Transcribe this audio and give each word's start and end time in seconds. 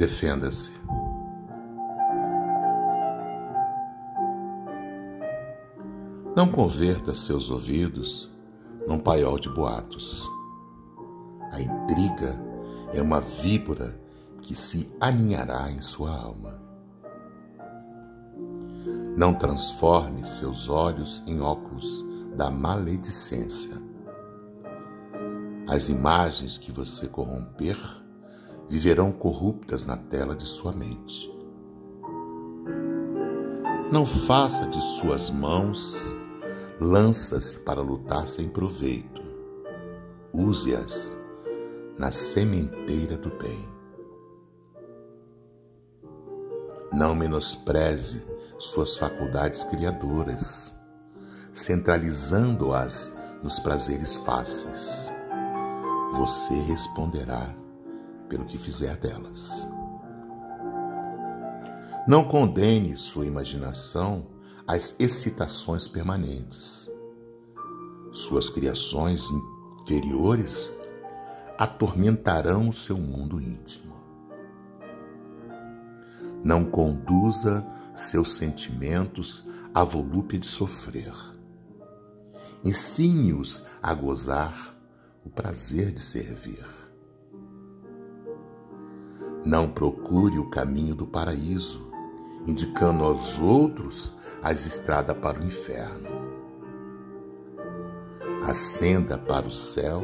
Defenda-se. 0.00 0.72
Não 6.34 6.50
converta 6.50 7.14
seus 7.14 7.50
ouvidos 7.50 8.30
num 8.88 8.98
paiol 8.98 9.38
de 9.38 9.50
boatos. 9.50 10.26
A 11.52 11.60
intriga 11.60 12.34
é 12.94 13.02
uma 13.02 13.20
víbora 13.20 14.00
que 14.40 14.54
se 14.54 14.90
aninhará 14.98 15.70
em 15.70 15.82
sua 15.82 16.16
alma. 16.16 16.58
Não 19.18 19.34
transforme 19.34 20.26
seus 20.26 20.70
olhos 20.70 21.22
em 21.26 21.42
óculos 21.42 22.02
da 22.38 22.50
maledicência. 22.50 23.76
As 25.68 25.90
imagens 25.90 26.56
que 26.56 26.72
você 26.72 27.06
corromper 27.06 27.76
viverão 28.70 29.10
corruptas 29.10 29.84
na 29.84 29.96
tela 29.96 30.36
de 30.36 30.46
sua 30.46 30.70
mente. 30.70 31.28
Não 33.90 34.06
faça 34.06 34.68
de 34.68 34.80
suas 34.80 35.28
mãos 35.28 36.14
lanças 36.80 37.56
para 37.56 37.80
lutar 37.80 38.28
sem 38.28 38.48
proveito. 38.48 39.20
Use-as 40.32 41.18
na 41.98 42.12
sementeira 42.12 43.16
do 43.16 43.30
bem. 43.30 43.68
Não 46.92 47.16
menospreze 47.16 48.24
suas 48.56 48.96
faculdades 48.96 49.64
criadoras, 49.64 50.72
centralizando-as 51.52 53.18
nos 53.42 53.58
prazeres 53.58 54.14
fáceis. 54.14 55.10
Você 56.12 56.54
responderá 56.54 57.52
pelo 58.30 58.46
que 58.46 58.56
fizer 58.56 58.96
delas. 58.96 59.68
Não 62.08 62.24
condene 62.24 62.96
sua 62.96 63.26
imaginação 63.26 64.28
às 64.66 64.98
excitações 64.98 65.86
permanentes. 65.86 66.88
Suas 68.12 68.48
criações 68.48 69.24
inferiores 69.82 70.70
atormentarão 71.58 72.68
o 72.68 72.72
seu 72.72 72.96
mundo 72.96 73.40
íntimo. 73.40 73.94
Não 76.42 76.64
conduza 76.64 77.66
seus 77.94 78.36
sentimentos 78.36 79.46
à 79.74 79.84
volúpia 79.84 80.38
de 80.38 80.46
sofrer. 80.46 81.12
Ensine-os 82.64 83.66
a 83.82 83.92
gozar 83.92 84.74
o 85.24 85.28
prazer 85.28 85.92
de 85.92 86.00
servir. 86.00 86.79
Não 89.44 89.70
procure 89.70 90.38
o 90.38 90.50
caminho 90.50 90.94
do 90.94 91.06
paraíso, 91.06 91.90
indicando 92.46 93.04
aos 93.04 93.38
outros 93.40 94.14
as 94.42 94.66
estradas 94.66 95.16
para 95.16 95.40
o 95.40 95.44
inferno. 95.44 96.08
A 98.46 98.52
senda 98.52 99.16
para 99.16 99.46
o 99.46 99.50
céu 99.50 100.02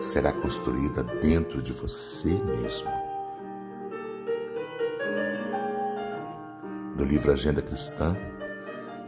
será 0.00 0.32
construída 0.32 1.04
dentro 1.04 1.62
de 1.62 1.72
você 1.72 2.34
mesmo. 2.34 2.90
No 6.96 7.04
livro 7.04 7.32
Agenda 7.32 7.62
Cristã, 7.62 8.16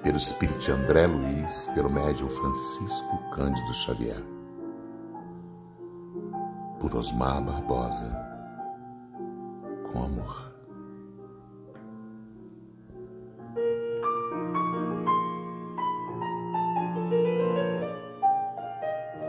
pelo 0.03 0.16
espírito 0.16 0.58
de 0.58 0.70
André 0.70 1.06
Luiz, 1.06 1.70
pelo 1.75 1.91
médium 1.91 2.28
Francisco 2.28 3.19
Cândido 3.34 3.75
Xavier. 3.75 4.22
Por 6.78 6.94
Osmar 6.94 7.42
Barbosa, 7.42 8.38
com 9.92 10.03
amor. 10.05 10.47